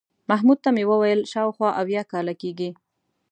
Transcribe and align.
محمود 0.29 0.59
ته 0.63 0.69
مې 0.75 0.83
وویل 0.91 1.19
شاوخوا 1.31 1.69
اویا 1.81 2.03
کاله 2.11 2.33
کېږي. 2.41 2.69